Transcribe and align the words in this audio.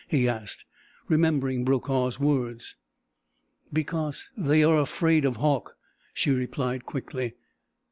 he 0.07 0.27
asked, 0.27 0.65
remembering 1.09 1.63
Brokaw's 1.63 2.19
words. 2.19 2.75
"Because 3.71 4.31
they 4.35 4.63
are 4.63 4.79
afraid 4.79 5.25
of 5.25 5.35
Hauck," 5.35 5.77
she 6.11 6.31
replied 6.31 6.87
quickly. 6.87 7.35